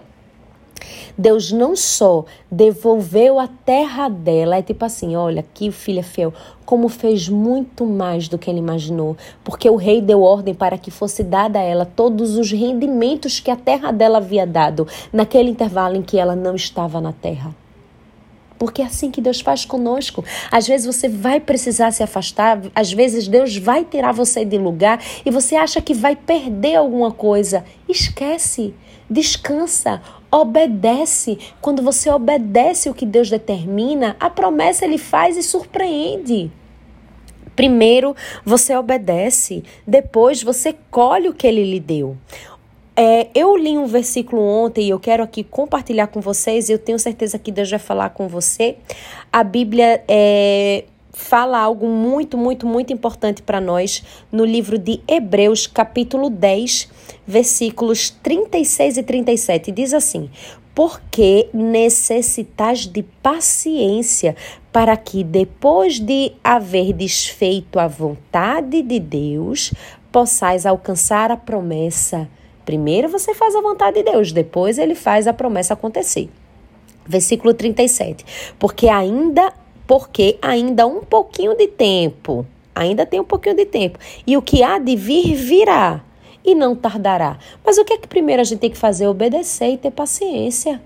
Deus 1.17 1.51
não 1.51 1.75
só 1.75 2.25
devolveu 2.51 3.39
a 3.39 3.47
terra 3.47 4.09
dela, 4.09 4.57
é 4.57 4.61
tipo 4.61 4.83
assim, 4.85 5.15
olha, 5.15 5.45
que 5.53 5.71
filha 5.71 6.03
fiel, 6.03 6.33
como 6.65 6.87
fez 6.87 7.27
muito 7.27 7.85
mais 7.85 8.27
do 8.27 8.37
que 8.37 8.49
ele 8.49 8.59
imaginou, 8.59 9.17
porque 9.43 9.69
o 9.69 9.75
rei 9.75 10.01
deu 10.01 10.21
ordem 10.21 10.53
para 10.53 10.77
que 10.77 10.89
fosse 10.89 11.23
dada 11.23 11.59
a 11.59 11.63
ela 11.63 11.85
todos 11.85 12.37
os 12.37 12.51
rendimentos 12.51 13.39
que 13.39 13.51
a 13.51 13.55
terra 13.55 13.91
dela 13.91 14.17
havia 14.17 14.47
dado 14.47 14.87
naquele 15.11 15.49
intervalo 15.49 15.95
em 15.95 16.01
que 16.01 16.17
ela 16.17 16.35
não 16.35 16.55
estava 16.55 17.01
na 17.01 17.11
terra. 17.11 17.53
Porque 18.61 18.83
é 18.83 18.85
assim 18.85 19.09
que 19.09 19.21
Deus 19.21 19.41
faz 19.41 19.65
conosco. 19.65 20.23
Às 20.51 20.67
vezes 20.67 20.85
você 20.85 21.09
vai 21.09 21.39
precisar 21.39 21.89
se 21.89 22.03
afastar, 22.03 22.61
às 22.75 22.93
vezes 22.93 23.27
Deus 23.27 23.57
vai 23.57 23.83
tirar 23.83 24.11
você 24.11 24.45
de 24.45 24.55
lugar 24.55 25.03
e 25.25 25.31
você 25.31 25.55
acha 25.55 25.81
que 25.81 25.95
vai 25.95 26.15
perder 26.15 26.75
alguma 26.75 27.11
coisa. 27.11 27.65
Esquece, 27.89 28.75
descansa, 29.09 29.99
obedece. 30.31 31.37
Quando 31.59 31.83
você 31.83 32.09
obedece 32.09 32.89
o 32.89 32.93
que 32.93 33.05
Deus 33.05 33.29
determina, 33.29 34.15
a 34.19 34.29
promessa 34.29 34.85
ele 34.85 34.97
faz 34.97 35.35
e 35.37 35.43
surpreende. 35.43 36.49
Primeiro 37.55 38.15
você 38.45 38.75
obedece, 38.75 39.63
depois 39.85 40.41
você 40.41 40.73
colhe 40.89 41.27
o 41.27 41.33
que 41.33 41.45
ele 41.45 41.63
lhe 41.63 41.79
deu. 41.79 42.15
É, 42.95 43.29
eu 43.33 43.55
li 43.55 43.77
um 43.77 43.85
versículo 43.85 44.41
ontem 44.41 44.85
e 44.85 44.89
eu 44.89 44.99
quero 44.99 45.23
aqui 45.23 45.43
compartilhar 45.43 46.07
com 46.07 46.21
vocês, 46.21 46.69
eu 46.69 46.77
tenho 46.77 46.99
certeza 46.99 47.39
que 47.39 47.51
Deus 47.51 47.69
vai 47.69 47.79
falar 47.79 48.09
com 48.09 48.27
você. 48.27 48.77
A 49.31 49.43
Bíblia 49.43 50.03
é, 50.07 50.85
fala 51.13 51.59
algo 51.59 51.87
muito, 51.87 52.37
muito, 52.37 52.65
muito 52.65 52.93
importante 52.93 53.41
para 53.41 53.59
nós 53.59 54.03
no 54.31 54.45
livro 54.45 54.77
de 54.77 55.01
Hebreus, 55.07 55.67
capítulo 55.67 56.29
10, 56.29 56.89
versículos 57.25 58.09
36 58.09 58.97
e 58.97 59.03
37. 59.03 59.71
Diz 59.71 59.93
assim: 59.93 60.29
Porque 60.73 61.49
necessitais 61.53 62.87
de 62.87 63.03
paciência 63.03 64.35
para 64.71 64.95
que, 64.95 65.23
depois 65.23 65.99
de 65.99 66.31
haver 66.43 66.93
desfeito 66.93 67.77
a 67.79 67.87
vontade 67.87 68.81
de 68.81 68.99
Deus, 68.99 69.73
possais 70.11 70.65
alcançar 70.65 71.31
a 71.31 71.37
promessa. 71.37 72.29
Primeiro 72.65 73.09
você 73.09 73.33
faz 73.33 73.55
a 73.55 73.61
vontade 73.61 74.03
de 74.03 74.11
Deus, 74.11 74.31
depois 74.31 74.77
ele 74.77 74.95
faz 74.95 75.27
a 75.27 75.33
promessa 75.33 75.73
acontecer. 75.73 76.29
Versículo 77.05 77.53
37. 77.53 78.53
Porque 78.59 78.87
ainda 78.87 79.51
porque 79.87 80.37
ainda 80.41 80.85
um 80.87 81.01
pouquinho 81.01 81.55
de 81.55 81.67
tempo, 81.67 82.45
ainda 82.73 83.05
tem 83.05 83.19
um 83.19 83.25
pouquinho 83.25 83.55
de 83.55 83.65
tempo, 83.65 83.99
e 84.25 84.37
o 84.37 84.41
que 84.41 84.63
há 84.63 84.79
de 84.79 84.95
vir 84.95 85.35
virá 85.35 86.01
e 86.43 86.55
não 86.55 86.75
tardará. 86.75 87.37
Mas 87.65 87.77
o 87.77 87.85
que 87.85 87.93
é 87.93 87.97
que 87.97 88.07
primeiro 88.07 88.41
a 88.41 88.45
gente 88.45 88.59
tem 88.59 88.69
que 88.69 88.77
fazer? 88.77 89.07
Obedecer 89.07 89.73
e 89.73 89.77
ter 89.77 89.91
paciência. 89.91 90.81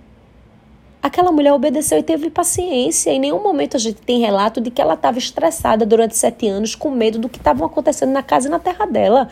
Aquela 1.01 1.31
mulher 1.31 1.53
obedeceu 1.53 1.99
e 1.99 2.03
teve 2.03 2.29
paciência. 2.29 3.11
Em 3.11 3.19
nenhum 3.19 3.41
momento 3.41 3.77
a 3.77 3.79
gente 3.79 4.01
tem 4.01 4.21
relato 4.21 4.59
de 4.59 4.71
que 4.71 4.81
ela 4.81 4.95
estava 4.95 5.19
estressada 5.19 5.85
durante 5.85 6.17
sete 6.17 6.47
anos 6.47 6.73
com 6.73 6.89
medo 6.89 7.19
do 7.19 7.29
que 7.29 7.37
estava 7.37 7.65
acontecendo 7.65 8.11
na 8.11 8.23
casa 8.23 8.47
e 8.47 8.51
na 8.51 8.57
terra 8.59 8.85
dela. 8.85 9.29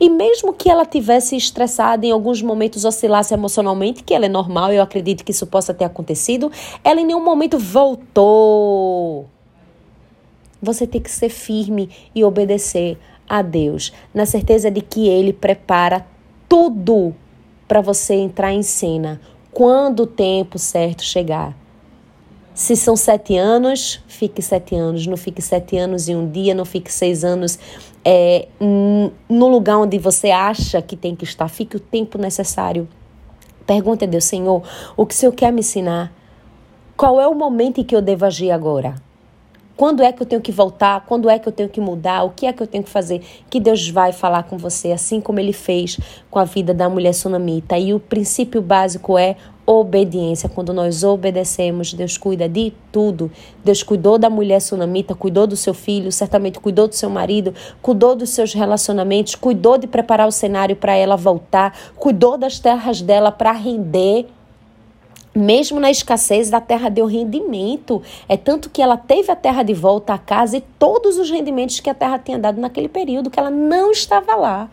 E 0.00 0.08
mesmo 0.08 0.52
que 0.52 0.68
ela 0.68 0.84
tivesse 0.84 1.36
estressada 1.36 2.06
em 2.06 2.10
alguns 2.10 2.42
momentos 2.42 2.84
oscilasse 2.84 3.34
emocionalmente, 3.34 4.02
que 4.02 4.14
ela 4.14 4.26
é 4.26 4.28
normal, 4.28 4.72
eu 4.72 4.82
acredito 4.82 5.24
que 5.24 5.30
isso 5.30 5.46
possa 5.46 5.72
ter 5.72 5.84
acontecido, 5.84 6.50
ela 6.82 7.00
em 7.00 7.06
nenhum 7.06 7.24
momento 7.24 7.58
voltou. 7.58 9.26
Você 10.60 10.86
tem 10.86 11.00
que 11.00 11.10
ser 11.10 11.28
firme 11.28 11.90
e 12.14 12.24
obedecer 12.24 12.98
a 13.28 13.42
Deus, 13.42 13.92
na 14.14 14.24
certeza 14.24 14.70
de 14.70 14.80
que 14.80 15.08
Ele 15.08 15.32
prepara 15.32 16.06
tudo 16.48 17.14
para 17.66 17.80
você 17.80 18.14
entrar 18.14 18.52
em 18.52 18.62
cena 18.62 19.20
quando 19.52 20.00
o 20.00 20.06
tempo 20.06 20.58
certo 20.58 21.02
chegar. 21.02 21.56
Se 22.56 22.74
são 22.74 22.96
sete 22.96 23.36
anos, 23.36 24.02
fique 24.08 24.40
sete 24.40 24.74
anos. 24.74 25.06
Não 25.06 25.16
fique 25.16 25.42
sete 25.42 25.76
anos 25.76 26.08
em 26.08 26.16
um 26.16 26.26
dia, 26.26 26.54
não 26.54 26.64
fique 26.64 26.90
seis 26.90 27.22
anos 27.22 27.58
é, 28.08 28.46
no 28.60 29.48
lugar 29.48 29.78
onde 29.78 29.98
você 29.98 30.30
acha 30.30 30.80
que 30.80 30.96
tem 30.96 31.16
que 31.16 31.24
estar. 31.24 31.48
Fique 31.48 31.76
o 31.76 31.80
tempo 31.80 32.16
necessário. 32.16 32.88
Pergunte 33.66 34.04
a 34.04 34.06
Deus, 34.06 34.22
Senhor, 34.22 34.62
o 34.96 35.04
que 35.04 35.12
o 35.12 35.16
Senhor 35.16 35.32
quer 35.32 35.52
me 35.52 35.58
ensinar? 35.58 36.12
Qual 36.96 37.20
é 37.20 37.26
o 37.26 37.34
momento 37.34 37.80
em 37.80 37.84
que 37.84 37.96
eu 37.96 38.00
devo 38.00 38.24
agir 38.24 38.52
agora? 38.52 38.94
Quando 39.76 40.04
é 40.04 40.12
que 40.12 40.22
eu 40.22 40.26
tenho 40.26 40.40
que 40.40 40.52
voltar? 40.52 41.04
Quando 41.04 41.28
é 41.28 41.36
que 41.36 41.48
eu 41.48 41.52
tenho 41.52 41.68
que 41.68 41.80
mudar? 41.80 42.22
O 42.22 42.30
que 42.30 42.46
é 42.46 42.52
que 42.52 42.62
eu 42.62 42.66
tenho 42.66 42.84
que 42.84 42.88
fazer? 42.88 43.22
Que 43.50 43.58
Deus 43.58 43.88
vai 43.90 44.12
falar 44.12 44.44
com 44.44 44.56
você, 44.56 44.92
assim 44.92 45.20
como 45.20 45.40
ele 45.40 45.52
fez 45.52 45.98
com 46.30 46.38
a 46.38 46.44
vida 46.44 46.72
da 46.72 46.88
mulher 46.88 47.12
sunamita. 47.12 47.76
E 47.76 47.92
o 47.92 47.98
princípio 47.98 48.62
básico 48.62 49.18
é 49.18 49.36
obediência. 49.66 50.48
Quando 50.48 50.72
nós 50.72 51.02
obedecemos, 51.02 51.92
Deus 51.92 52.16
cuida 52.16 52.48
de 52.48 52.72
tudo. 52.92 53.30
Deus 53.64 53.82
cuidou 53.82 54.16
da 54.16 54.30
mulher 54.30 54.60
sunamita, 54.60 55.14
cuidou 55.14 55.46
do 55.46 55.56
seu 55.56 55.74
filho, 55.74 56.12
certamente 56.12 56.60
cuidou 56.60 56.86
do 56.86 56.94
seu 56.94 57.10
marido, 57.10 57.52
cuidou 57.82 58.14
dos 58.14 58.30
seus 58.30 58.54
relacionamentos, 58.54 59.34
cuidou 59.34 59.76
de 59.76 59.86
preparar 59.86 60.28
o 60.28 60.32
cenário 60.32 60.76
para 60.76 60.94
ela 60.94 61.16
voltar, 61.16 61.76
cuidou 61.96 62.38
das 62.38 62.60
terras 62.60 63.02
dela 63.02 63.32
para 63.32 63.50
render 63.52 64.26
mesmo 65.36 65.78
na 65.78 65.90
escassez, 65.90 66.50
a 66.54 66.62
terra 66.62 66.88
deu 66.88 67.04
rendimento. 67.04 68.02
É 68.26 68.38
tanto 68.38 68.70
que 68.70 68.80
ela 68.80 68.96
teve 68.96 69.30
a 69.30 69.36
terra 69.36 69.62
de 69.62 69.74
volta 69.74 70.14
à 70.14 70.18
casa 70.18 70.56
e 70.56 70.62
todos 70.78 71.18
os 71.18 71.30
rendimentos 71.30 71.78
que 71.78 71.90
a 71.90 71.94
terra 71.94 72.18
tinha 72.18 72.38
dado 72.38 72.58
naquele 72.58 72.88
período 72.88 73.28
que 73.28 73.38
ela 73.38 73.50
não 73.50 73.92
estava 73.92 74.34
lá. 74.34 74.70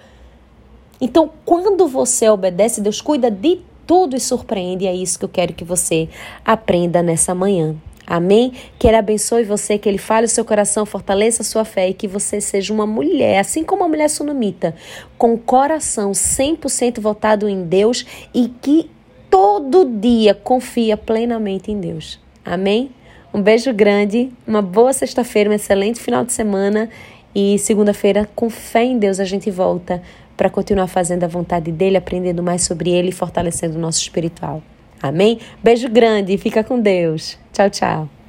Então, 1.02 1.30
quando 1.44 1.86
você 1.86 2.30
obedece, 2.30 2.80
Deus 2.80 3.02
cuida 3.02 3.30
de 3.30 3.60
tudo 3.86 4.16
e 4.16 4.20
surpreende. 4.20 4.86
E 4.86 4.88
é 4.88 4.96
isso 4.96 5.20
que 5.20 5.26
eu 5.26 5.30
quero 5.30 5.54
que 5.54 5.64
você 5.64 6.10
aprenda 6.46 7.02
nessa 7.02 7.34
manhã. 7.34 7.76
Amém? 8.06 8.52
Que 8.78 8.88
Ele 8.88 8.98
abençoe 8.98 9.44
você, 9.44 9.78
que 9.78 9.88
Ele 9.88 9.98
fale 9.98 10.26
o 10.26 10.30
seu 10.30 10.44
coração, 10.44 10.86
fortaleça 10.86 11.42
a 11.42 11.46
sua 11.46 11.64
fé 11.64 11.90
e 11.90 11.94
que 11.94 12.08
você 12.08 12.42
seja 12.42 12.74
uma 12.74 12.86
mulher, 12.86 13.40
assim 13.40 13.64
como 13.64 13.84
a 13.84 13.88
mulher 13.88 14.10
sunamita, 14.10 14.76
com 15.18 15.38
coração 15.38 16.12
100% 16.12 17.00
voltado 17.00 17.48
em 17.48 17.64
Deus 17.64 18.06
e 18.34 18.50
que 18.62 18.90
todo 19.30 19.86
dia 19.86 20.34
confia 20.34 20.98
plenamente 20.98 21.72
em 21.72 21.80
Deus. 21.80 22.20
Amém? 22.44 22.92
Um 23.34 23.42
beijo 23.42 23.74
grande, 23.74 24.32
uma 24.46 24.62
boa 24.62 24.94
sexta-feira, 24.94 25.50
um 25.50 25.54
excelente 25.54 26.00
final 26.00 26.24
de 26.26 26.34
semana 26.34 26.90
e 27.34 27.58
segunda-feira, 27.58 28.30
com 28.36 28.48
fé 28.48 28.84
em 28.84 29.00
Deus, 29.00 29.20
a 29.20 29.26
gente 29.26 29.50
volta 29.50 30.04
para 30.36 30.50
continuar 30.50 30.88
fazendo 30.88 31.24
a 31.24 31.28
vontade 31.28 31.72
dele, 31.72 31.98
aprendendo 31.98 32.42
mais 32.42 32.64
sobre 32.64 32.90
ele 32.90 33.10
e 33.10 33.14
fortalecendo 33.14 33.78
o 33.78 33.82
nosso 33.82 34.02
espiritual. 34.02 34.62
Amém? 35.02 35.40
Beijo 35.62 35.90
grande, 35.90 36.38
fica 36.38 36.64
com 36.64 36.80
Deus. 36.80 37.38
Tchau, 37.52 37.70
tchau. 37.70 38.23